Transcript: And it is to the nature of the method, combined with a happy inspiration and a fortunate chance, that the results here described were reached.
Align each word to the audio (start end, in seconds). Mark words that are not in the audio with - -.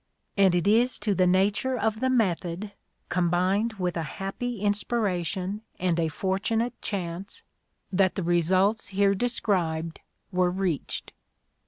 And 0.35 0.55
it 0.55 0.65
is 0.67 0.97
to 0.97 1.13
the 1.13 1.27
nature 1.27 1.77
of 1.77 1.99
the 1.99 2.09
method, 2.09 2.71
combined 3.09 3.73
with 3.73 3.95
a 3.95 4.01
happy 4.17 4.59
inspiration 4.61 5.61
and 5.77 5.99
a 5.99 6.07
fortunate 6.07 6.73
chance, 6.81 7.43
that 7.93 8.15
the 8.15 8.23
results 8.23 8.87
here 8.87 9.13
described 9.13 9.99
were 10.31 10.49
reached. 10.49 11.13